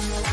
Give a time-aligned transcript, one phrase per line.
[0.00, 0.29] on the line.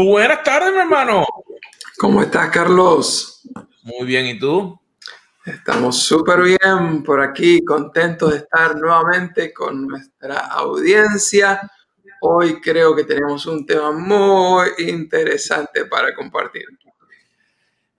[0.00, 1.26] Buenas tardes, mi hermano.
[1.98, 3.42] ¿Cómo estás, Carlos?
[3.82, 4.80] Muy bien, ¿y tú?
[5.44, 11.68] Estamos súper bien por aquí, contentos de estar nuevamente con nuestra audiencia.
[12.20, 16.66] Hoy creo que tenemos un tema muy interesante para compartir.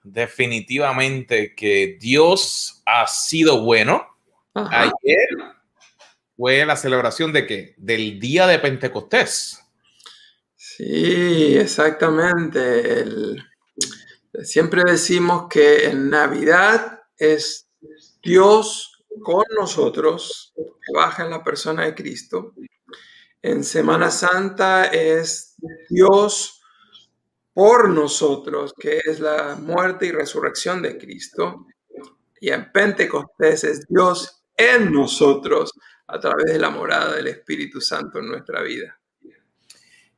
[0.02, 4.08] Definitivamente que Dios ha sido bueno.
[4.54, 5.28] Ayer
[6.38, 7.76] fue la celebración de qué?
[7.76, 9.66] Del día de Pentecostés.
[10.80, 13.36] Sí, exactamente.
[14.44, 17.68] siempre decimos que en Navidad es
[18.24, 22.54] Dios con nosotros, que baja en la persona de Cristo.
[23.42, 25.58] En Semana Santa es
[25.90, 26.62] Dios
[27.54, 31.66] por nosotros, que es la muerte y resurrección de Cristo.
[32.40, 35.74] Y en Pentecostés es Dios en nosotros
[36.08, 39.00] a través de la morada del Espíritu Santo en nuestra vida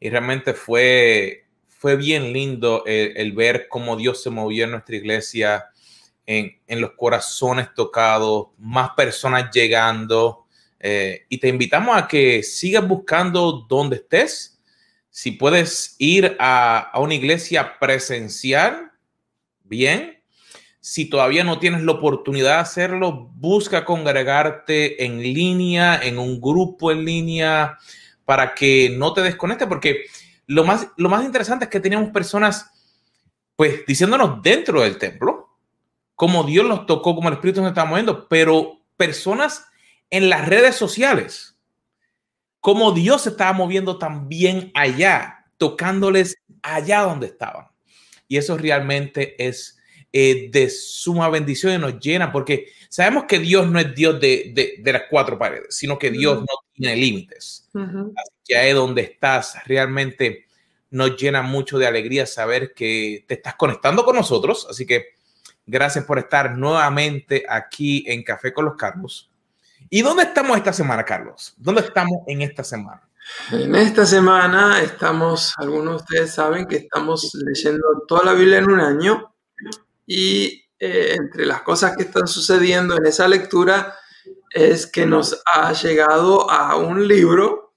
[0.01, 5.65] y realmente fue, fue bien lindo el, ver cómo Dios se movió en nuestra iglesia
[6.25, 10.47] en, los corazones tocados, más personas llegando.
[10.79, 14.59] Eh, y te invitamos a que sigas buscando donde estés.
[15.11, 18.91] Si puedes ir a, a una iglesia presencial,
[19.63, 20.23] bien.
[20.79, 26.91] Si todavía no tienes la oportunidad de hacerlo, busca congregarte en línea, en un grupo
[26.91, 27.77] en línea,
[28.25, 30.05] para que no te desconectes, porque
[30.47, 32.69] lo más, lo más interesante es que teníamos personas,
[33.55, 35.49] pues, diciéndonos dentro del templo,
[36.15, 39.65] como Dios los tocó, como el Espíritu nos está moviendo, pero personas
[40.09, 41.57] en las redes sociales,
[42.59, 47.67] como Dios se estaba moviendo también allá, tocándoles allá donde estaban.
[48.27, 49.79] Y eso realmente es
[50.13, 54.51] eh, de suma bendición y nos llena, porque sabemos que Dios no es Dios de,
[54.77, 56.45] de, las cuatro paredes, sino que Dios no
[56.81, 57.69] tiene límites.
[57.73, 60.47] Así que ahí donde estás realmente
[60.89, 64.67] nos llena mucho de alegría saber que te estás conectando con nosotros.
[64.69, 65.15] Así que
[65.65, 69.29] gracias por estar nuevamente aquí en Café con los Carlos.
[69.89, 71.53] ¿Y dónde estamos esta semana, Carlos?
[71.57, 73.07] ¿Dónde estamos en esta semana?
[73.51, 78.71] En esta semana estamos, algunos de ustedes saben que estamos leyendo toda la Biblia en
[78.71, 79.33] un año
[80.07, 83.95] y eh, entre las cosas que están sucediendo en esa lectura
[84.53, 87.73] es que nos ha llegado a un libro,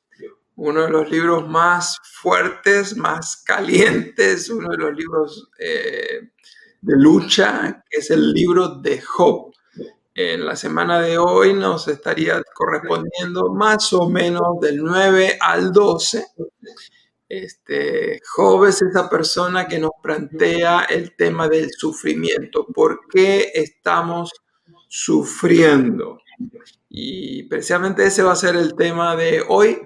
[0.57, 6.31] uno de los libros más fuertes, más calientes, uno de los libros eh,
[6.81, 9.53] de lucha, que es el libro de Job.
[10.17, 16.25] En la semana de hoy nos estaría correspondiendo más o menos del 9 al 12.
[17.29, 22.67] Este, Job es esa persona que nos plantea el tema del sufrimiento.
[22.67, 24.31] ¿Por qué estamos
[24.89, 26.21] sufriendo?
[26.89, 29.81] Y precisamente ese va a ser el tema de hoy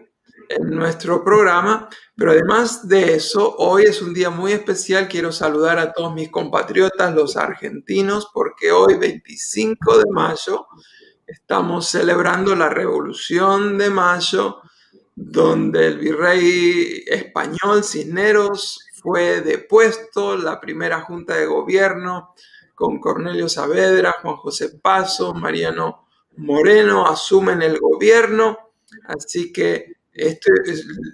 [0.49, 1.89] en nuestro programa.
[2.17, 5.09] Pero además de eso, hoy es un día muy especial.
[5.09, 10.67] Quiero saludar a todos mis compatriotas, los argentinos, porque hoy, 25 de mayo,
[11.27, 14.63] estamos celebrando la Revolución de Mayo
[15.21, 22.35] donde el virrey español Cisneros fue depuesto, la primera junta de gobierno
[22.77, 26.08] con Cornelio Saavedra, Juan José Paso, Mariano
[26.39, 28.59] Moreno asumen el gobierno,
[29.07, 29.93] así que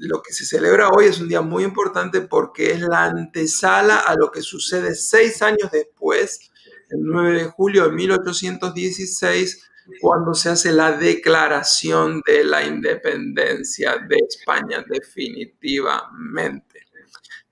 [0.01, 4.15] lo que se celebra hoy es un día muy importante porque es la antesala a
[4.15, 6.51] lo que sucede seis años después,
[6.91, 14.17] el 9 de julio de 1816, cuando se hace la declaración de la independencia de
[14.29, 16.87] España definitivamente.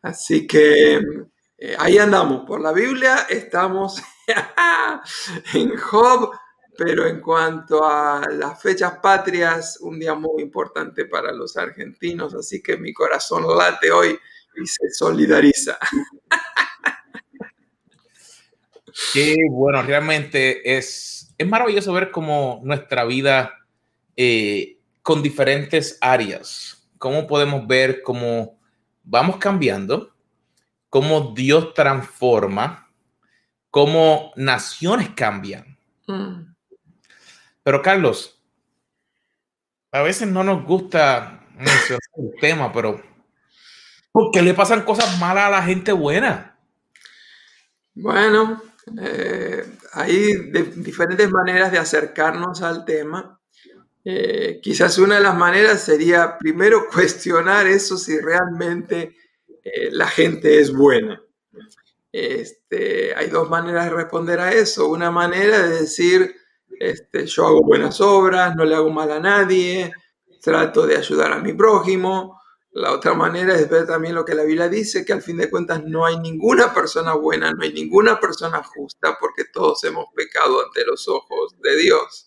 [0.00, 1.00] Así que
[1.58, 4.02] eh, ahí andamos por la Biblia, estamos
[5.54, 6.32] en Job,
[6.76, 12.62] pero en cuanto a las fechas patrias, un día muy importante para los argentinos, así
[12.62, 14.18] que mi corazón late hoy
[14.56, 15.78] y se solidariza.
[19.12, 23.54] Qué bueno, realmente es es maravilloso ver cómo nuestra vida
[24.16, 28.58] eh, con diferentes áreas, cómo podemos ver cómo
[29.02, 30.14] vamos cambiando,
[30.88, 32.90] cómo Dios transforma,
[33.70, 35.76] cómo naciones cambian.
[36.06, 36.51] Mm.
[37.62, 38.42] Pero Carlos,
[39.92, 43.00] a veces no nos gusta mencionar el tema, pero
[44.11, 46.59] ¿por qué le pasan cosas malas a la gente buena?
[47.95, 48.62] Bueno,
[49.00, 53.38] eh, hay diferentes maneras de acercarnos al tema.
[54.04, 59.16] Eh, quizás una de las maneras sería primero cuestionar eso si realmente
[59.62, 61.23] eh, la gente es buena.
[62.11, 64.88] Este, hay dos maneras de responder a eso.
[64.88, 66.35] Una manera de decir,
[66.78, 69.92] este, yo hago buenas obras, no le hago mal a nadie,
[70.40, 72.40] trato de ayudar a mi prójimo.
[72.72, 75.50] La otra manera es ver también lo que la Biblia dice, que al fin de
[75.50, 80.64] cuentas no hay ninguna persona buena, no hay ninguna persona justa, porque todos hemos pecado
[80.64, 82.26] ante los ojos de Dios.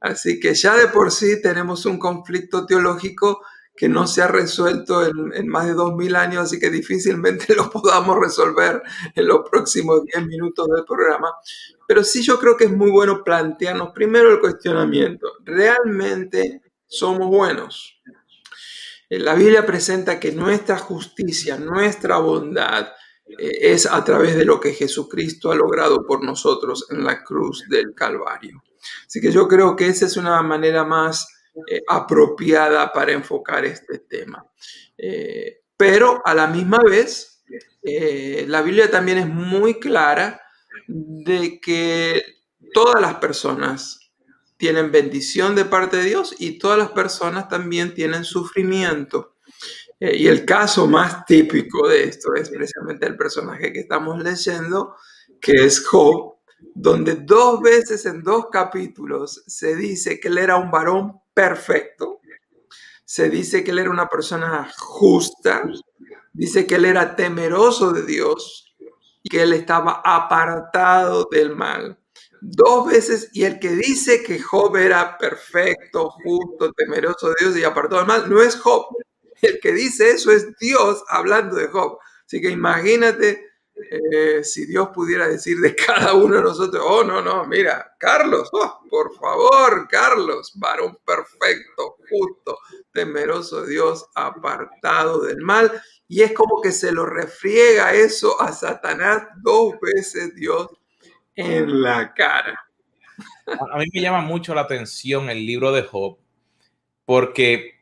[0.00, 3.40] Así que ya de por sí tenemos un conflicto teológico
[3.76, 7.70] que no se ha resuelto en, más de dos mil años, así que difícilmente lo
[7.70, 8.82] podamos resolver
[9.14, 11.32] en los próximos diez minutos del programa.
[11.86, 15.28] Pero sí yo creo que es muy bueno plantearnos primero el cuestionamiento.
[15.44, 18.00] ¿Realmente somos buenos?
[19.10, 22.88] Eh, la Biblia presenta que nuestra justicia, nuestra bondad,
[23.26, 27.64] eh, es a través de lo que Jesucristo ha logrado por nosotros en la cruz
[27.68, 28.62] del Calvario.
[29.06, 31.26] Así que yo creo que esa es una manera más
[31.66, 34.46] eh, apropiada para enfocar este tema.
[35.76, 37.44] pero a la misma vez,
[37.82, 40.40] la Biblia también es muy clara
[40.86, 42.22] de que
[42.72, 44.04] todas las personas
[44.56, 49.36] tienen bendición de parte de Dios y todas las personas también tienen sufrimiento.
[50.00, 54.96] Eh, y el caso más típico de esto es precisamente el personaje que estamos leyendo,
[55.40, 56.36] que es Job,
[56.74, 62.20] donde dos veces en dos capítulos se dice que él era un varón perfecto,
[63.04, 65.62] se dice que él era una persona justa,
[66.32, 68.74] dice que él era temeroso de Dios
[69.22, 71.98] y que él estaba apartado del mal.
[72.40, 77.64] Dos veces, y el que dice que Job era perfecto, justo, temeroso de Dios y
[77.64, 78.86] apartado del mal, no es Job.
[79.40, 81.98] El que dice eso es Dios hablando de Job.
[82.26, 87.20] Así que imagínate eh, si Dios pudiera decir de cada uno de nosotros, oh, no,
[87.20, 92.58] no, mira, Carlos, oh, por favor, Carlos, varón perfecto, justo,
[92.92, 95.72] temeroso de Dios, apartado del mal.
[96.06, 100.68] Y es como que se lo refriega eso a Satanás dos veces Dios
[101.34, 102.60] en la cara.
[103.72, 106.18] A mí me llama mucho la atención el libro de Job
[107.04, 107.80] porque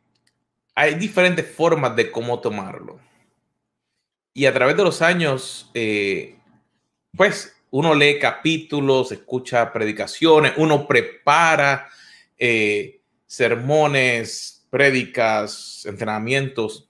[0.75, 2.99] hay diferentes formas de cómo tomarlo
[4.35, 6.39] y a través de los años, eh,
[7.17, 11.89] pues uno lee capítulos, escucha predicaciones, uno prepara
[12.39, 16.89] eh, sermones, prédicas, entrenamientos.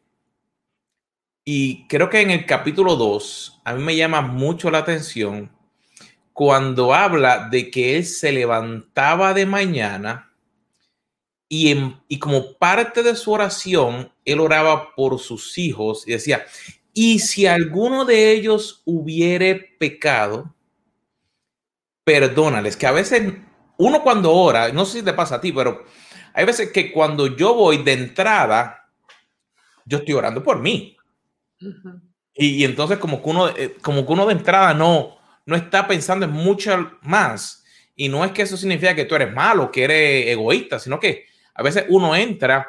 [1.44, 5.50] Y creo que en el capítulo 2, a mí me llama mucho la atención
[6.32, 10.32] cuando habla de que él se levantaba de mañana
[11.48, 11.76] y,
[12.08, 16.46] y como parte de su oración, él oraba por sus hijos y decía,
[16.92, 20.54] y si alguno de ellos hubiere pecado,
[22.04, 22.76] perdónales.
[22.76, 23.32] Que a veces
[23.78, 25.84] uno cuando ora, no sé si te pasa a ti, pero
[26.34, 28.90] hay veces que cuando yo voy de entrada,
[29.84, 30.96] yo estoy orando por mí.
[32.34, 36.26] y, entonces como que, uno, eh, como que uno de entrada no, no está pensando
[36.26, 37.64] en mucho más.
[37.94, 41.26] Y no es que eso significa que tú eres malo, que eres egoísta, sino que
[41.54, 42.66] a veces uno entra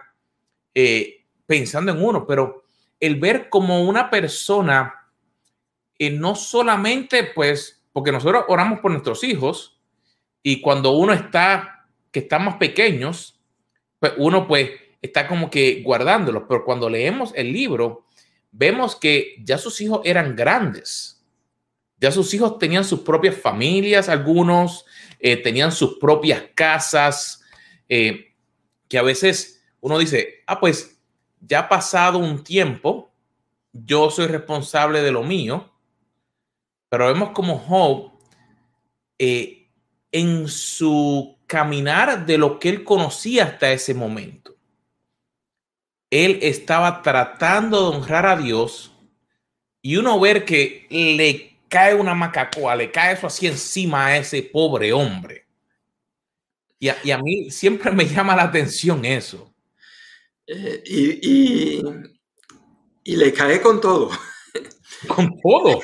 [0.74, 2.63] eh, pensando en uno, pero
[3.04, 4.94] el ver como una persona,
[5.98, 9.78] y no solamente pues, porque nosotros oramos por nuestros hijos
[10.42, 13.42] y cuando uno está, que están más pequeños,
[14.00, 18.06] pues uno pues está como que guardándolos, pero cuando leemos el libro,
[18.54, 21.22] vemos que ya sus hijos eran grandes,
[21.98, 24.86] ya sus hijos tenían sus propias familias, algunos
[25.20, 27.44] eh, tenían sus propias casas,
[27.90, 28.34] eh,
[28.88, 30.93] que a veces uno dice, ah, pues
[31.46, 33.12] ya ha pasado un tiempo,
[33.72, 35.72] yo soy responsable de lo mío,
[36.90, 38.12] pero vemos como Job
[39.18, 39.68] eh,
[40.12, 44.56] en su caminar de lo que él conocía hasta ese momento.
[46.10, 48.94] Él estaba tratando de honrar a Dios
[49.82, 54.44] y uno ver que le cae una macacoa, le cae eso así encima a ese
[54.44, 55.48] pobre hombre.
[56.80, 59.53] Y y a mí siempre me llama la atención eso.
[60.48, 61.82] Eh, y,
[63.04, 64.10] y, le cae con todo.
[65.08, 65.82] Con todo.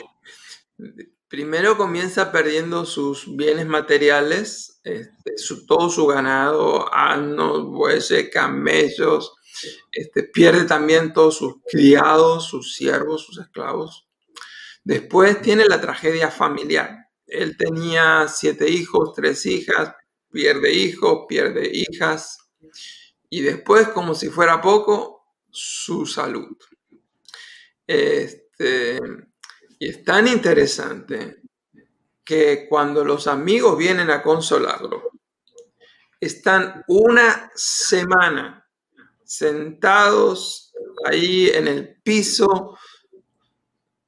[1.27, 9.33] Primero comienza perdiendo sus bienes materiales, este, su, todo su ganado, asnos, bueyes, camellos,
[9.91, 14.07] este, pierde también todos sus criados, sus siervos, sus esclavos.
[14.83, 17.09] Después tiene la tragedia familiar.
[17.27, 19.93] Él tenía siete hijos, tres hijas,
[20.31, 22.48] pierde hijos, pierde hijas
[23.29, 26.57] y después, como si fuera poco, su salud.
[27.85, 28.99] Este,
[29.79, 31.41] y es tan interesante
[32.23, 35.11] que cuando los amigos vienen a consolarlo,
[36.19, 38.67] están una semana
[39.23, 40.73] sentados
[41.05, 42.77] ahí en el piso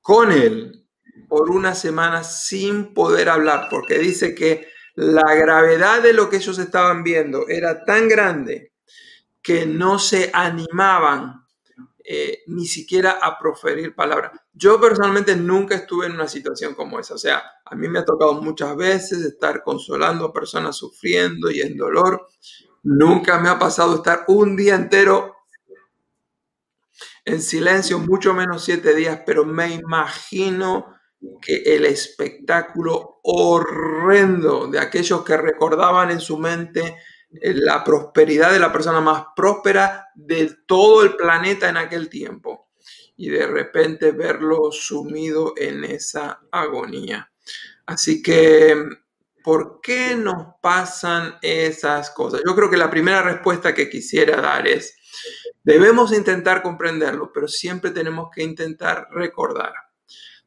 [0.02, 0.86] con él
[1.30, 6.60] por una semana sin poder hablar, porque dice que la gravedad de lo que ellos
[6.60, 8.71] estaban viendo era tan grande
[9.42, 11.42] que no se animaban
[12.04, 14.32] eh, ni siquiera a proferir palabras.
[14.54, 17.14] Yo personalmente nunca estuve en una situación como esa.
[17.14, 21.62] O sea, a mí me ha tocado muchas veces estar consolando a personas sufriendo y
[21.62, 22.28] en dolor.
[22.84, 25.36] Nunca me ha pasado estar un día entero
[27.24, 30.96] en silencio, mucho menos siete días, pero me imagino
[31.40, 36.98] que el espectáculo horrendo de aquellos que recordaban en su mente
[37.32, 42.70] la prosperidad de la persona más próspera de todo el planeta en aquel tiempo
[43.16, 47.32] y de repente verlo sumido en esa agonía.
[47.86, 48.76] Así que,
[49.44, 52.42] ¿por qué nos pasan esas cosas?
[52.46, 54.96] Yo creo que la primera respuesta que quisiera dar es,
[55.64, 59.74] debemos intentar comprenderlo, pero siempre tenemos que intentar recordar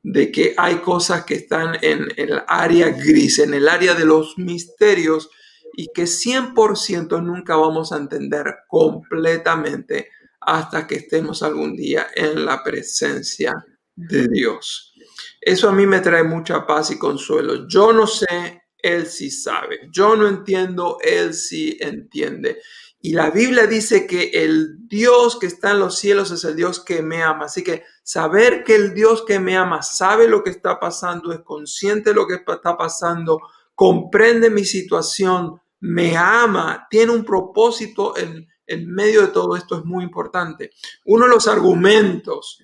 [0.03, 4.37] de que hay cosas que están en el área gris, en el área de los
[4.37, 5.31] misterios
[5.76, 12.62] y que 100% nunca vamos a entender completamente hasta que estemos algún día en la
[12.62, 13.64] presencia
[13.97, 14.95] de Dios.
[15.40, 17.66] Eso a mí me trae mucha paz y consuelo.
[17.69, 19.88] Yo no sé Él sí sabe.
[19.90, 22.61] Yo no entiendo, Él sí entiende.
[23.00, 26.83] Y la Biblia dice que el Dios que está en los cielos es el Dios
[26.83, 27.45] que me ama.
[27.47, 31.40] Así que saber que el Dios que me ama sabe lo que está pasando, es
[31.40, 33.40] consciente de lo que está pasando,
[33.75, 38.49] comprende mi situación, me ama, tiene un propósito en,
[38.87, 40.71] medio de todo esto es muy importante.
[41.05, 42.62] Uno de los argumentos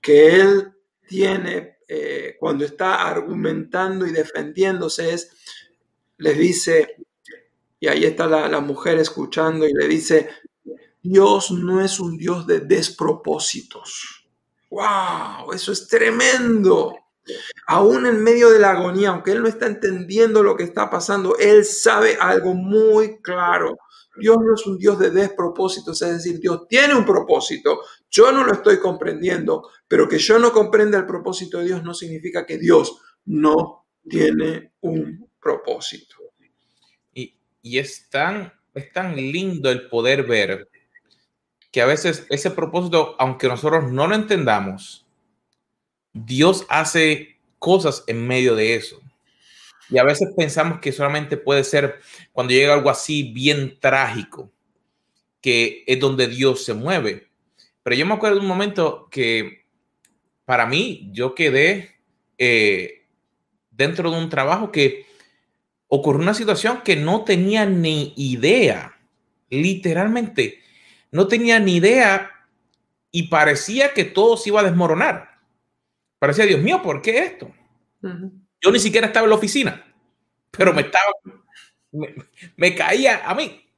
[0.00, 0.72] que él
[1.06, 5.30] tiene eh, cuando está argumentando y defendiéndose es,
[6.16, 6.96] les dice,
[7.78, 10.30] y ahí está la, mujer escuchando y le dice,
[11.02, 14.26] Dios no es un Dios de despropósitos.
[14.70, 15.52] ¡Wow!
[15.52, 16.96] Eso es tremendo.
[17.66, 21.36] Aún en medio de la agonía, aunque él no está entendiendo lo que está pasando,
[21.38, 23.78] él sabe algo muy claro.
[24.16, 27.80] Dios no es un Dios de despropósitos, es decir, Dios tiene un propósito.
[28.10, 31.94] Yo no lo estoy comprendiendo, pero que yo no comprenda el propósito de Dios no
[31.94, 36.16] significa que Dios no tiene un propósito.
[37.14, 40.68] Y es tan, es tan lindo el poder ver
[41.70, 45.06] que a veces ese propósito, aunque nosotros no lo entendamos,
[46.12, 49.00] Dios hace cosas en medio de eso.
[49.88, 52.00] Y a veces pensamos que solamente puede ser
[52.32, 54.50] cuando llega algo así bien trágico,
[55.40, 57.28] que es donde Dios se mueve.
[57.82, 59.66] Pero yo me acuerdo de un momento que
[60.44, 61.96] para mí yo quedé
[62.38, 63.06] eh,
[63.70, 65.06] dentro de un trabajo que
[65.88, 68.98] ocurrió una situación que no tenía ni idea,
[69.50, 70.60] literalmente,
[71.10, 72.30] no tenía ni idea
[73.10, 75.31] y parecía que todo se iba a desmoronar.
[76.22, 77.50] Parecía, Dios mío, ¿por qué esto?
[78.00, 79.84] Yo ni siquiera estaba en la oficina,
[80.52, 81.12] pero me estaba,
[82.56, 83.68] me, caía a mí.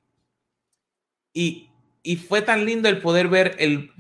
[1.33, 1.71] Y,
[2.03, 3.91] y, fue tan lindo el poder ver el,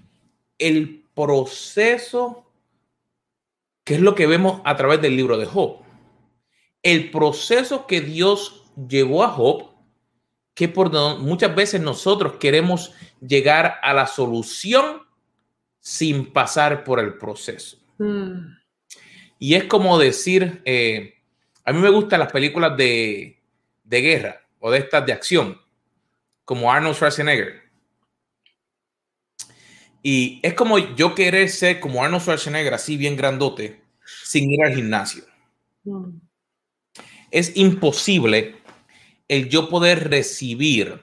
[0.58, 2.52] el proceso,
[3.82, 5.84] que es lo que vemos a través del libro de Job
[6.84, 9.70] el proceso que Dios llevó a Job,
[10.54, 15.02] que por muchas veces nosotros queremos llegar a la solución
[15.80, 17.78] sin pasar por el proceso.
[17.98, 18.56] Mm.
[19.38, 21.14] Y es como decir, eh,
[21.64, 23.38] a mí me gustan las películas de,
[23.82, 25.60] de guerra o de estas de acción,
[26.44, 27.62] como Arnold Schwarzenegger.
[30.02, 33.80] Y es como yo querer ser como Arnold Schwarzenegger, así bien grandote,
[34.24, 35.24] sin ir al gimnasio.
[35.84, 36.24] Mm
[37.34, 38.54] es imposible
[39.26, 41.02] el yo poder recibir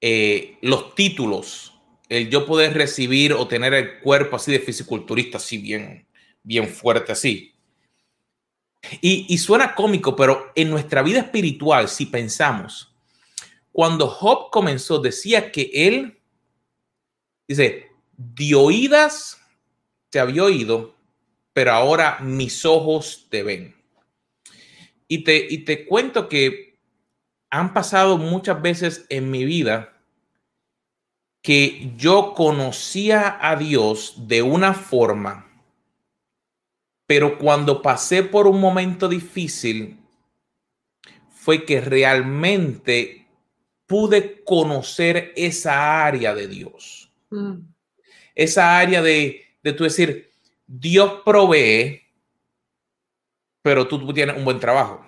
[0.00, 1.75] eh, los títulos,
[2.08, 6.06] el yo poder recibir o tener el cuerpo así de fisiculturista, así bien,
[6.42, 7.52] bien fuerte así.
[9.00, 12.94] Y, suena cómico, pero en nuestra vida espiritual, si pensamos,
[13.72, 16.20] cuando Job comenzó, decía que él,
[17.48, 19.40] dice, de oídas
[20.08, 20.94] te había oído,
[21.52, 23.74] pero ahora mis ojos te ven.
[25.08, 26.78] Y te, y te cuento que
[27.50, 29.95] han pasado muchas veces en mi vida
[31.46, 35.46] que yo conocía a Dios de una forma,
[37.06, 39.96] pero cuando pasé por un momento difícil,
[41.30, 43.28] fue que realmente
[43.86, 47.12] pude conocer esa área de Dios.
[47.30, 47.58] Mm.
[48.34, 50.32] Esa área de, de tú decir,
[50.66, 52.02] Dios provee,
[53.62, 55.06] pero tú, tienes un buen trabajo.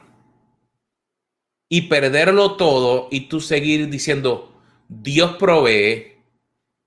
[1.69, 6.18] Y perderlo todo y tú seguir diciendo, Dios provee,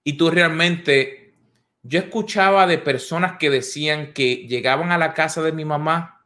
[0.04, 1.36] y tú realmente,
[1.84, 6.26] yo escuchaba de personas que decían que llegaban a la casa de mi mamá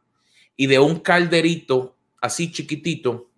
[0.56, 3.30] y de un calderito así chiquitito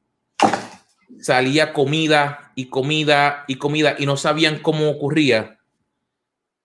[1.21, 5.59] salía comida y comida y comida y no sabían cómo ocurría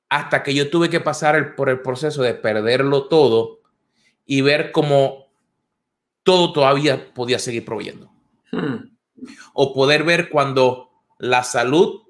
[0.09, 3.62] hasta que yo tuve que pasar por el proceso de perderlo todo
[4.25, 5.33] y ver cómo
[6.23, 8.12] todo todavía podía seguir proveyendo.
[8.51, 8.95] Hmm.
[9.53, 12.03] O poder ver cuando la salud,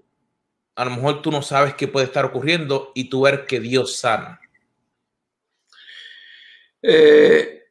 [0.76, 3.98] a lo mejor tú no sabes qué puede estar ocurriendo y tú ver que Dios
[3.98, 4.40] sana.
[6.82, 7.64] Eh,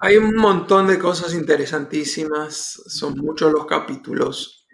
[0.00, 4.66] hay un montón de cosas interesantísimas, son muchos los capítulos.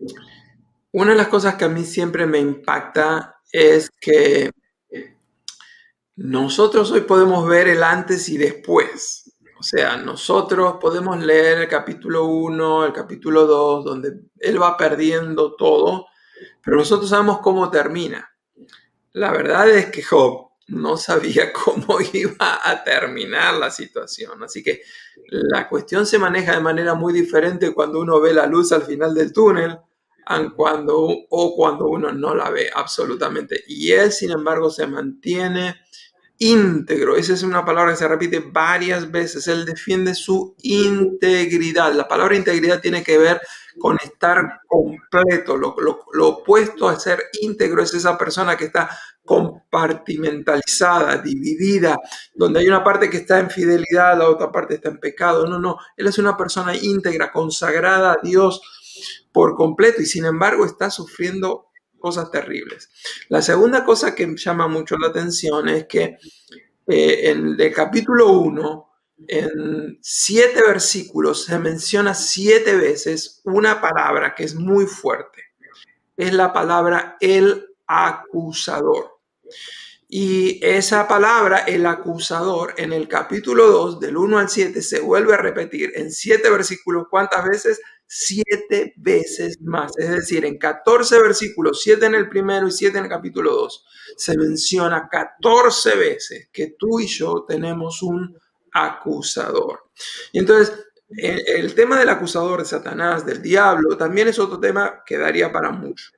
[0.93, 4.51] Una de las cosas que a mí siempre me impacta es que
[6.17, 9.33] nosotros hoy podemos ver el antes y después.
[9.59, 15.55] O sea, nosotros podemos leer el capítulo 1, el capítulo 2, donde él va perdiendo
[15.55, 16.07] todo,
[16.63, 18.31] pero nosotros sabemos cómo termina.
[19.13, 24.43] La verdad es que Job no sabía cómo iba a terminar la situación.
[24.43, 24.83] Así que
[25.27, 29.15] la cuestión se maneja de manera muy diferente cuando uno ve la luz al final
[29.15, 29.79] del túnel
[30.55, 30.97] cuando,
[31.29, 33.65] o cuando uno no la ve absolutamente.
[33.67, 35.77] Y él, sin embargo, se mantiene
[36.39, 37.17] íntegro.
[37.17, 39.47] Esa es una palabra que se repite varias veces.
[39.49, 41.93] Él defiende su integridad.
[41.95, 43.41] La palabra integridad tiene que ver
[43.79, 45.57] con estar completo.
[45.57, 45.75] Lo,
[46.27, 48.91] opuesto a ser íntegro es esa persona que está
[49.25, 51.99] compartimentalizada, dividida,
[52.35, 55.47] donde hay una parte que está en fidelidad, la otra parte está en pecado.
[55.47, 58.61] No, no, él es una persona íntegra, consagrada a Dios
[59.33, 62.91] por completo y sin embargo está sufriendo cosas terribles.
[63.29, 66.17] La segunda cosa que llama mucho la atención es que
[66.87, 68.90] eh, en el capítulo 1,
[69.29, 75.43] en siete versículos, se menciona siete veces una palabra que es muy fuerte.
[76.17, 79.19] Es la palabra el acusador.
[80.09, 85.35] Y esa palabra, el acusador, en el capítulo 2, del 1 al 7, se vuelve
[85.35, 87.07] a repetir en siete versículos.
[87.09, 87.81] ¿Cuántas veces?
[88.13, 89.93] siete veces más.
[89.97, 93.87] Es decir, en 14 versículos, siete en el primero y siete en el capítulo 2,
[94.17, 98.37] se menciona 14 veces que tú y yo tenemos un
[98.73, 99.91] acusador.
[100.33, 100.73] Y entonces,
[101.17, 105.71] el, tema del acusador de Satanás, del diablo, también es otro tema que daría para
[105.71, 106.11] mucho.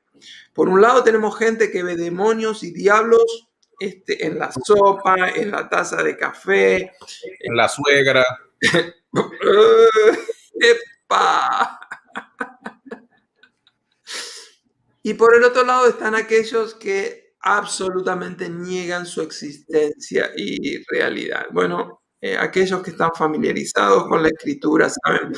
[0.53, 3.49] Por un lado tenemos gente que ve demonios y diablos
[3.81, 6.93] este, en la sopa, en la taza de café.
[7.41, 8.25] En la suegra.
[10.55, 11.81] ¡Epa!
[15.03, 21.47] Y por el otro lado están aquellos que absolutamente niegan su existencia y realidad.
[21.51, 25.33] Bueno, eh, aquellos que están familiarizados con la escritura saben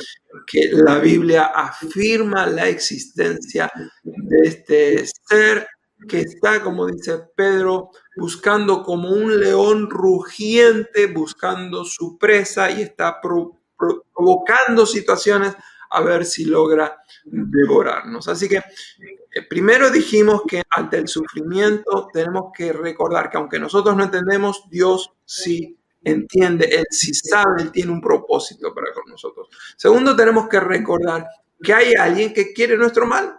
[0.45, 3.71] que la Biblia afirma la existencia
[4.03, 5.67] de este ser
[6.07, 13.19] que está, como dice Pedro, buscando como un león rugiente, buscando su presa y está
[13.19, 15.55] provocando situaciones
[15.89, 18.27] a ver si logra devorarnos.
[18.27, 23.97] Así que eh, primero dijimos que ante el sufrimiento tenemos que recordar que aunque nosotros
[23.97, 29.49] no entendemos, Dios sí entiende, Él sí sabe, Él tiene un propósito para con nosotros.
[29.75, 31.27] Segundo, tenemos que recordar
[31.61, 33.37] que hay alguien que quiere nuestro mal.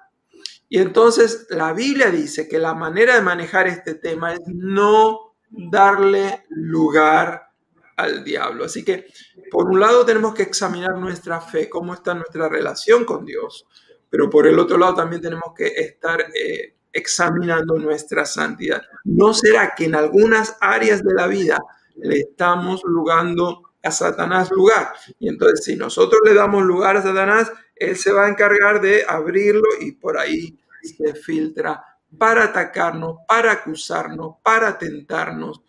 [0.69, 6.45] Y entonces la Biblia dice que la manera de manejar este tema es no darle
[6.51, 7.51] lugar
[7.97, 8.65] al diablo.
[8.65, 9.07] Así que,
[9.51, 13.67] por un lado, tenemos que examinar nuestra fe, cómo está nuestra relación con Dios,
[14.11, 18.83] pero por el otro lado también tenemos que estar eh, examinando nuestra santidad.
[19.05, 21.59] ¿No será que en algunas áreas de la vida
[21.97, 24.93] le estamos jugando a Satanás lugar?
[25.19, 29.05] Y entonces, si nosotros le damos lugar a Satanás, él se va a encargar de
[29.07, 31.85] abrirlo y por ahí se filtra
[32.17, 35.63] para atacarnos, para acusarnos, para tentarnos.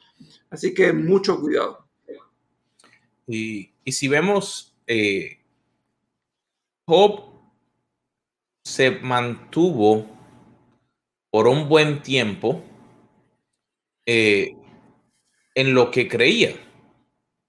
[0.50, 1.88] Así que mucho cuidado.
[3.28, 5.40] Y, si vemos, eh,
[6.86, 7.28] Job
[8.63, 10.06] se mantuvo
[11.30, 12.63] por un buen tiempo
[14.06, 14.56] eh,
[15.58, 16.52] en lo que creía,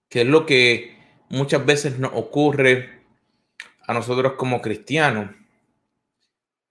[0.09, 0.97] que es lo que
[1.29, 3.03] muchas veces nos ocurre
[3.87, 5.31] a nosotros como cristianos.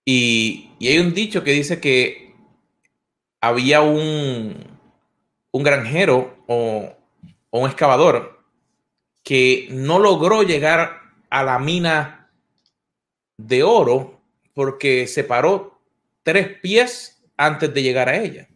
[0.03, 2.33] Y, hay un dicho que dice que
[3.39, 4.65] había un,
[5.51, 6.91] un granjero o,
[7.51, 8.43] o un excavador
[9.23, 12.31] que no logró llegar a la mina
[13.37, 14.19] de oro
[14.55, 15.79] porque se paró
[16.23, 18.49] tres pies antes de llegar a ella.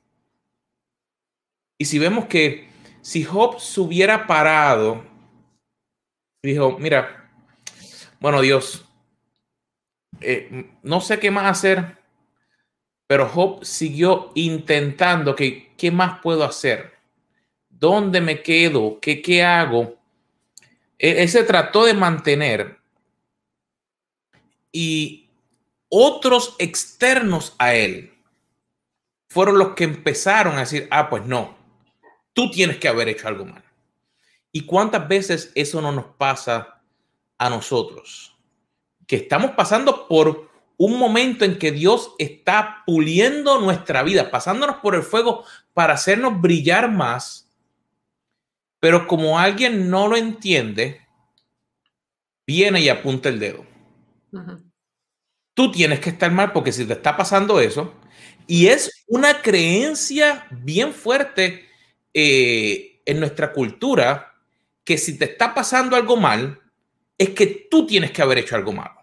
[1.78, 2.70] Y si vemos que
[3.02, 5.04] si Job se hubiera parado,
[6.44, 7.30] dijo, mira,
[8.20, 8.86] bueno Dios,
[10.20, 11.98] eh, no sé qué más hacer,
[13.08, 16.94] pero Job siguió intentando que, ¿qué más puedo hacer?
[17.68, 19.00] ¿Dónde me quedo?
[19.02, 19.98] ¿Qué, qué hago?
[20.98, 22.80] Él, se trató de mantener
[24.72, 25.30] y
[25.90, 28.14] otros externos a él
[29.30, 31.58] fueron los que empezaron a decir, ah, pues no,
[32.34, 33.63] tú tienes que haber hecho algo mal.
[34.52, 36.82] ¿Y cuántas veces eso no nos pasa
[37.38, 38.38] a nosotros?
[39.08, 44.96] Que estamos pasando por un momento en que Dios está puliendo nuestra vida, pasándonos por
[44.96, 47.52] el fuego para hacernos brillar más
[48.82, 51.08] pero como alguien no lo entiende,
[52.48, 53.63] viene y apunta el dedo.
[55.54, 57.94] Tú tienes que estar mal porque si te está pasando eso,
[58.48, 61.70] y es una creencia bien fuerte
[62.13, 64.34] eh, en nuestra cultura,
[64.84, 66.60] que si te está pasando algo mal,
[67.17, 69.02] es que tú tienes que haber hecho algo malo.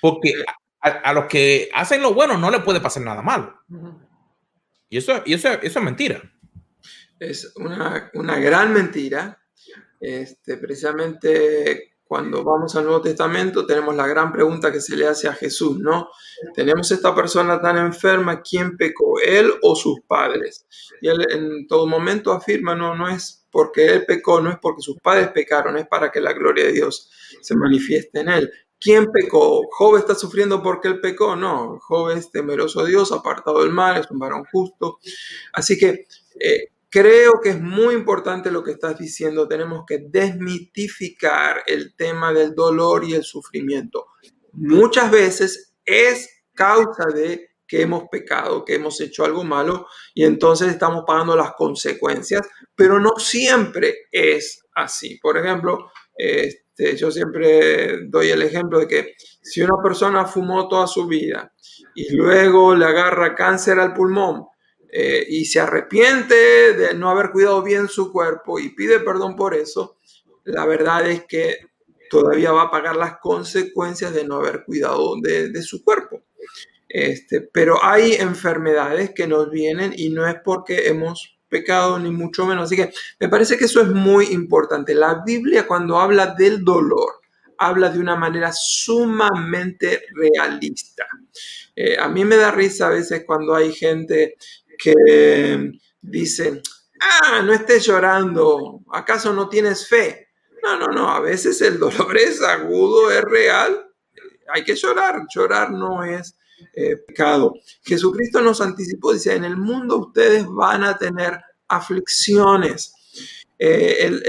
[0.00, 0.34] Porque
[0.80, 3.62] a, los que hacen lo bueno no le puede pasar nada malo.
[4.88, 6.22] Y, eso, y eso, eso es mentira
[7.18, 9.40] es una, gran mentira.
[10.00, 15.26] Este, precisamente cuando vamos al Nuevo Testamento tenemos la gran pregunta que se le hace
[15.26, 16.10] a Jesús, ¿no?
[16.54, 20.64] Tenemos esta persona tan enferma, ¿quién pecó, él o sus padres?
[21.00, 24.80] Y él en todo momento afirma, no, no es porque él pecó, no es porque
[24.80, 28.52] sus padres pecaron, es para que la gloria de Dios se manifieste en él.
[28.80, 29.66] ¿Quién pecó?
[29.72, 31.34] ¿Job está sufriendo porque él pecó?
[31.34, 35.00] No, Job es temeroso a Dios, apartado del mal, es un varón justo.
[35.52, 36.06] Así que
[36.38, 39.48] eh, creo que es muy importante lo que estás diciendo.
[39.48, 44.06] Tenemos que desmitificar el tema del dolor y el sufrimiento.
[44.52, 50.68] Muchas veces es causa de que hemos pecado, que hemos hecho algo malo y entonces
[50.68, 55.18] estamos pagando las consecuencias, pero no siempre es así.
[55.20, 60.86] Por ejemplo, este, yo siempre doy el ejemplo de que si una persona fumó toda
[60.86, 61.52] su vida
[61.96, 64.46] y luego le agarra cáncer al pulmón
[64.96, 69.52] eh, y se arrepiente de no haber cuidado bien su cuerpo y pide perdón por
[69.52, 69.98] eso,
[70.44, 71.66] la verdad es que
[72.08, 76.22] todavía va a pagar las consecuencias de no haber cuidado de, su cuerpo.
[76.88, 82.46] Este, pero hay enfermedades que nos vienen y no es porque hemos pecado ni mucho
[82.46, 82.66] menos.
[82.66, 84.94] Así que me parece que eso es muy importante.
[84.94, 87.14] La Biblia cuando habla del dolor,
[87.58, 91.04] habla de una manera sumamente realista.
[91.76, 94.36] Eh, a mí me da risa a veces cuando hay gente
[94.78, 96.62] que dice,
[97.00, 100.28] ah, no estés llorando, ¿acaso no tienes fe?
[100.62, 103.90] No, no, no, a veces el dolor es agudo, es real,
[104.52, 106.36] hay que llorar, llorar no es
[106.74, 107.54] eh, pecado.
[107.82, 112.94] Jesucristo nos anticipó, dice, en el mundo ustedes van a tener aflicciones.
[113.58, 114.20] Eh,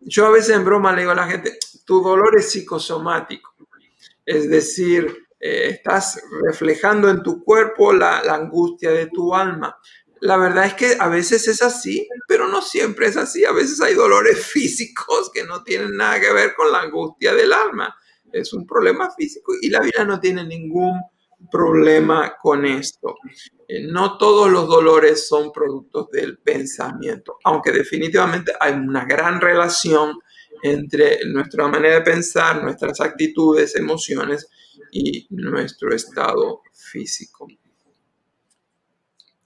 [0.00, 3.54] yo a veces en broma le digo a la gente, tu dolor es psicosomático,
[4.26, 9.76] es decir, eh, estás reflejando en tu cuerpo la, angustia de tu alma.
[10.20, 13.44] La verdad es que a veces es así, pero no siempre es así.
[13.46, 17.52] A veces hay dolores físicos que no tienen nada que ver con la angustia del
[17.52, 17.96] alma.
[18.30, 21.00] Es un problema físico y la vida no tiene ningún
[21.50, 23.16] problema con esto.
[23.66, 30.18] Eh, no todos los dolores son productos del pensamiento, aunque definitivamente hay una gran relación
[30.62, 34.48] entre nuestra manera de pensar, nuestras actitudes, emociones
[34.92, 37.46] y nuestro estado físico.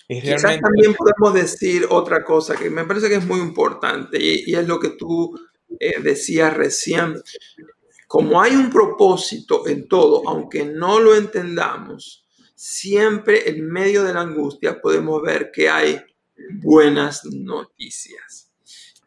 [0.09, 4.55] Y Quizás también podemos decir otra cosa que me parece que es muy importante y,
[4.55, 5.35] es lo que tú
[5.81, 7.15] eh, decías recién.
[8.07, 14.21] Como hay un propósito en todo, aunque no lo entendamos, siempre en medio de la
[14.21, 16.01] angustia podemos ver que hay
[16.63, 18.54] buenas noticias.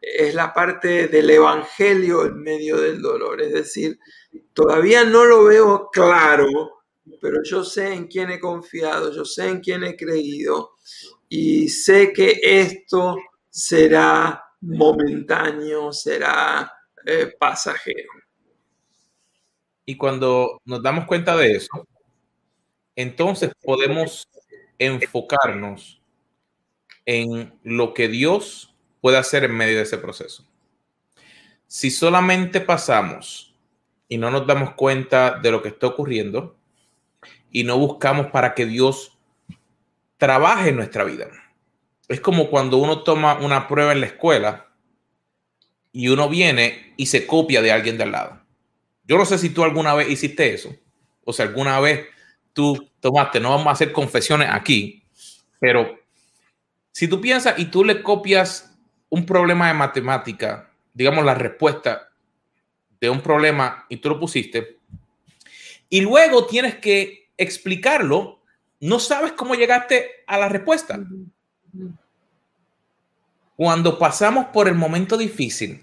[0.00, 3.98] Es la parte del evangelio en medio del dolor, es decir,
[4.52, 6.48] todavía no lo veo claro,
[7.20, 10.72] pero yo sé en quién he confiado, yo sé en quién he creído
[11.28, 13.16] y sé que esto
[13.50, 16.72] será momentáneo, será
[17.04, 18.12] eh, pasajero.
[19.84, 21.86] Y cuando nos damos cuenta de eso,
[22.94, 24.28] entonces podemos
[24.78, 26.02] enfocarnos
[27.06, 28.67] en lo que Dios
[29.00, 30.46] puede hacer en medio de ese proceso.
[31.66, 33.54] Si solamente pasamos
[34.08, 36.56] y no nos damos cuenta de lo que está ocurriendo
[37.50, 39.18] y no buscamos para que Dios
[40.16, 41.28] trabaje en nuestra vida.
[42.08, 44.68] Es como cuando uno toma una prueba en la escuela
[45.92, 48.40] y uno viene y se copia de alguien de al lado.
[49.04, 50.74] Yo no sé si tú alguna vez hiciste eso,
[51.24, 52.06] o si alguna vez
[52.52, 55.02] tú tomaste, no vamos a hacer confesiones aquí,
[55.60, 55.98] pero
[56.92, 58.77] si tú piensas y tú le copias
[59.10, 62.10] un problema de matemática, digamos la respuesta
[63.00, 64.78] de un problema y tú lo pusiste,
[65.88, 68.40] y luego tienes que explicarlo,
[68.80, 71.00] no sabes cómo llegaste a la respuesta.
[73.56, 75.82] Cuando pasamos por el momento difícil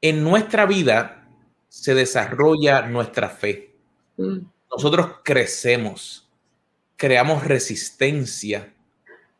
[0.00, 1.28] en nuestra vida,
[1.68, 3.74] se desarrolla nuestra fe.
[4.16, 4.38] Mm.
[4.70, 6.28] Nosotros crecemos,
[6.96, 8.72] creamos resistencia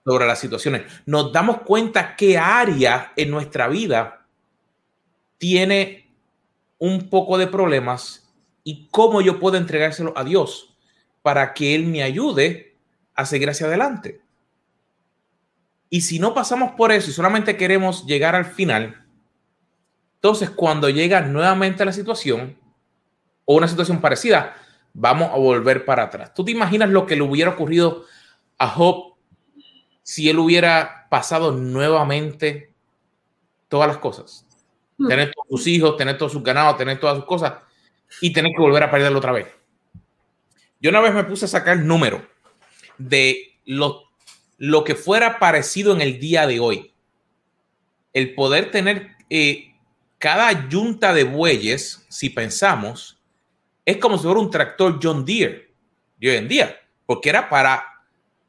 [0.04, 0.82] sobre las situaciones.
[1.06, 4.26] Nos damos cuenta qué área en nuestra vida
[5.38, 6.10] tiene
[6.78, 8.32] un poco de problemas
[8.64, 10.76] y cómo yo puedo entregárselo a Dios
[11.22, 12.76] para que Él me ayude
[13.14, 14.20] a seguir hacia adelante.
[15.90, 19.02] Y si no pasamos por eso y solamente queremos llegar al final,
[20.22, 22.56] entonces, cuando llega nuevamente la situación
[23.44, 24.54] o una situación parecida,
[24.94, 26.32] vamos a volver para atrás.
[26.32, 28.04] ¿Tú te imaginas lo que le hubiera ocurrido
[28.56, 29.11] a Job
[30.12, 32.70] si él hubiera pasado nuevamente
[33.68, 34.46] todas las cosas?
[34.98, 35.08] Hmm.
[35.08, 37.54] Tener todos sus hijos, tener todos sus ganados, tener todas sus cosas
[38.20, 39.46] y tener que volver a perderlo otra vez.
[40.80, 42.28] Yo una vez me puse a sacar el número
[42.98, 44.02] de lo,
[44.58, 46.92] lo que fuera parecido en el día de hoy.
[48.12, 49.72] El poder tener eh,
[50.18, 53.18] cada yunta de bueyes, si pensamos,
[53.86, 55.72] es como si fuera un tractor John Deere
[56.18, 57.91] de hoy en día, porque era para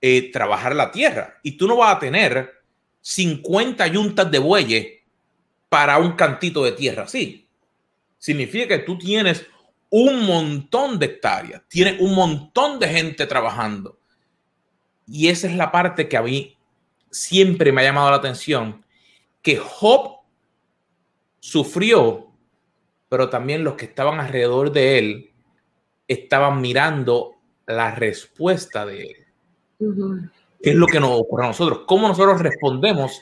[0.06, 1.40] eh, trabajar la tierra.
[1.44, 2.62] Y tú no vas a tener
[3.00, 4.88] 50 yuntas de bueyes
[5.70, 7.48] para un cantito de tierra así.
[8.18, 9.46] Significa que tú tienes
[9.90, 13.98] un montón de hectáreas, tienes un montón de gente trabajando.
[15.08, 16.58] Y esa es la parte que a mí
[17.10, 18.86] siempre me ha llamado la atención,
[19.42, 20.18] que Job
[21.40, 22.30] sufrió,
[23.08, 25.34] pero también los que estaban alrededor de él
[26.10, 27.36] estaban mirando
[27.66, 29.23] la respuesta de él.
[30.62, 31.82] ¿Qué es lo que nos ocurre a nosotros?
[31.86, 33.22] ¿Cómo nosotros respondemos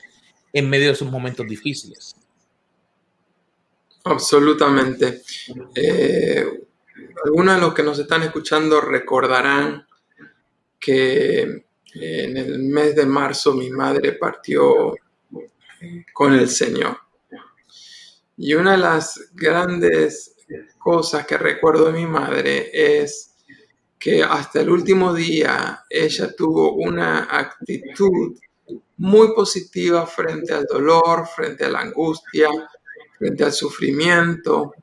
[0.54, 2.15] en medio de esos momentos difíciles?
[4.04, 5.21] Absolutamente.
[5.76, 6.45] Eh,
[7.26, 9.86] algunos de los que nos están escuchando recordarán
[10.80, 14.95] que eh, en el mes de marzo mi madre partió
[16.13, 16.97] con el Señor.
[18.38, 20.36] Y una de las grandes
[20.78, 23.31] cosas que recuerdo de mi madre es
[24.01, 28.35] que hasta el último día ella tuvo una actitud
[28.97, 32.49] muy positiva frente al dolor, frente a la angustia,
[33.19, 34.73] frente al sufrimiento,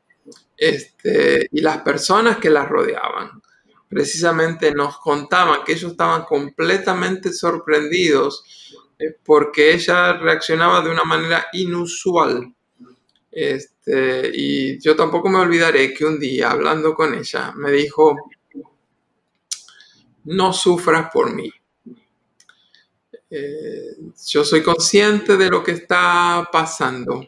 [0.56, 3.42] este, y las personas que la rodeaban.
[3.88, 8.44] Precisamente nos contaban que ellos estaban completamente sorprendidos
[9.00, 12.54] eh, porque ella reaccionaba de una manera inusual
[13.30, 18.16] este, y yo tampoco me olvidaré que un día hablando con ella me dijo,
[20.28, 21.50] no sufras por mí.
[23.30, 27.26] Eh, yo soy consciente de lo que está pasando,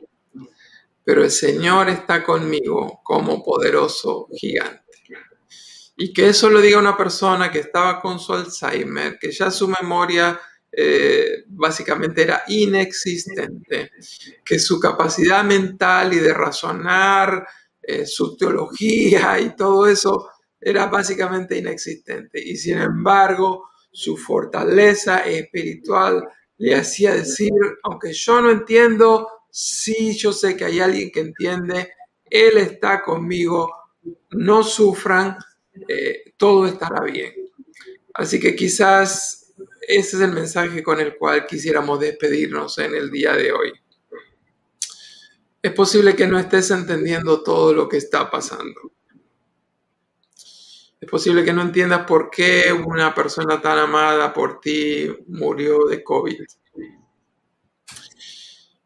[1.05, 4.81] pero el Señor está conmigo como poderoso gigante.
[5.97, 9.69] Y que eso lo diga una persona que estaba con su Alzheimer, que ya su
[9.69, 10.41] memoria
[10.73, 13.91] eh, básicamente era inexistente,
[14.43, 17.47] que su capacidad mental y de razonar,
[17.83, 22.40] eh, su teología y todo eso era básicamente inexistente.
[22.42, 30.33] Y sin embargo, su fortaleza espiritual le hacía decir, aunque yo no entiendo, sí yo
[30.33, 31.92] sé que hay alguien que entiende,
[32.29, 33.73] Él está conmigo,
[34.31, 35.37] no sufran,
[35.88, 37.33] eh, todo estará bien.
[38.14, 39.40] Así que quizás
[39.81, 43.73] ese es el mensaje con el cual quisiéramos despedirnos en el día de hoy.
[45.62, 48.92] Es posible que no estés entendiendo todo lo que está pasando.
[51.01, 56.05] Es posible que no entiendas por qué una persona tan amada por ti murió de
[56.05, 56.43] COVID.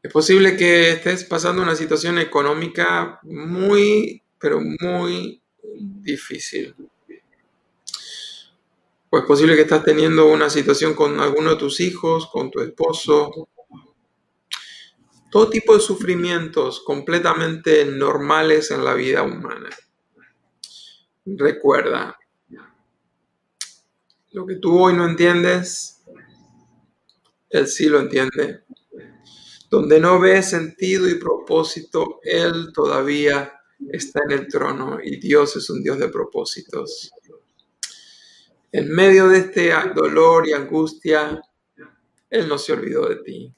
[0.02, 5.42] Es posible que estés pasando una situación económica muy, pero muy
[5.76, 6.74] difícil
[9.14, 12.58] pues es posible que estás teniendo una situación con alguno de tus hijos, con tu
[12.58, 13.48] esposo.
[15.30, 19.70] Todo tipo de sufrimientos completamente normales en la vida humana.
[21.26, 22.18] Recuerda,
[24.32, 26.02] lo que tú hoy no entiendes,
[27.48, 28.64] Él sí lo entiende.
[29.70, 33.60] Donde no ves sentido y propósito, Él todavía
[33.90, 37.12] está en el trono y Dios es un Dios de propósitos.
[38.72, 41.40] En medio de este dolor y angustia,
[42.28, 43.54] Él no se olvidó de ti.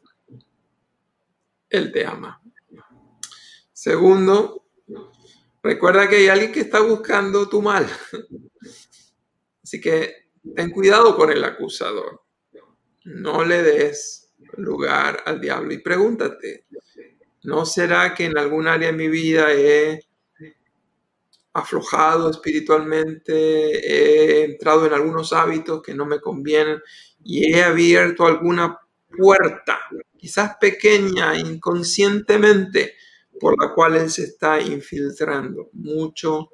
[1.71, 2.41] Él te ama.
[3.73, 4.66] Segundo,
[5.67, 7.87] recuerda que hay alguien que está buscando tu mal.
[9.63, 12.23] Así que ten cuidado con el acusador.
[13.05, 16.67] No le des lugar al diablo y pregúntate,
[17.43, 20.01] ¿no será que en algún área de mi vida he
[21.53, 26.81] aflojado espiritualmente, he entrado en algunos hábitos que no me convienen
[27.25, 28.79] y he abierto alguna
[29.17, 29.81] puerta,
[30.17, 32.95] quizás pequeña, inconscientemente,
[33.41, 35.71] por la cual él se está infiltrando.
[35.73, 36.49] Mucho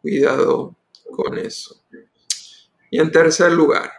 [0.00, 0.76] cuidado
[1.10, 1.82] con eso.
[2.90, 3.90] Y en tercer lugar,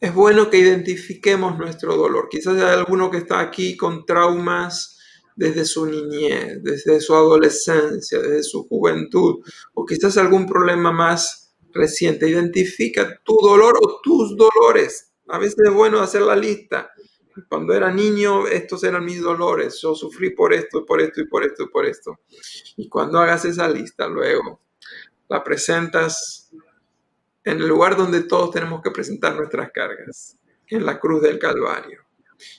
[0.00, 2.28] es bueno que identifiquemos nuestro dolor.
[2.30, 4.98] Quizás hay alguno que está aquí con traumas
[5.36, 9.40] desde su niñez, desde su adolescencia, desde su juventud,
[9.74, 12.28] o quizás algún problema más reciente.
[12.28, 15.12] Identifica tu dolor o tus dolores.
[15.28, 16.90] A veces es bueno hacer la lista.
[17.48, 19.80] Cuando era niño, estos eran mis dolores.
[19.80, 22.20] Yo sufrí por esto, por esto y por esto y por esto.
[22.76, 24.60] Y cuando hagas esa lista, luego
[25.28, 26.50] la presentas
[27.44, 32.04] en el lugar donde todos tenemos que presentar nuestras cargas, en la cruz del Calvario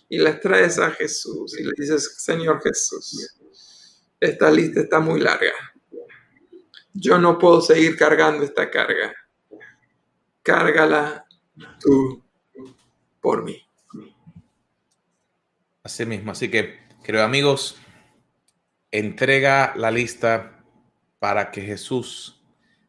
[0.10, 3.40] y las traes a Jesús y le dices, Señor Jesús,
[4.20, 5.54] esta lista está muy larga.
[6.94, 9.14] Yo no puedo seguir cargando esta carga.
[10.44, 11.26] Cárgala
[11.80, 12.22] tú
[13.22, 13.66] por mí.
[15.84, 17.78] Así mismo, así que, queridos amigos,
[18.92, 20.64] entrega la lista
[21.18, 22.40] para que Jesús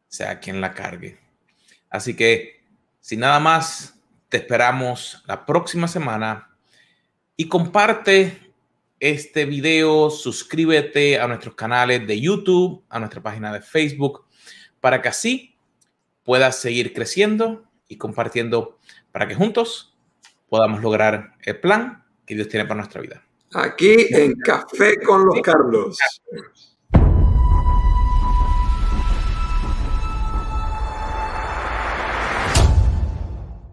[0.08, 1.18] sea quien la cargue.
[1.88, 2.62] Así que,
[3.00, 6.50] sin nada más, te esperamos la próxima semana
[7.34, 8.52] y comparte
[9.00, 14.26] este video, suscríbete a nuestros canales de YouTube, a nuestra página de Facebook,
[14.80, 15.56] para que así
[16.24, 18.78] puedas seguir creciendo y compartiendo
[19.12, 19.96] para que juntos
[20.48, 23.22] podamos lograr el plan que Dios tiene para nuestra vida.
[23.54, 25.98] Aquí en Café con los Carlos.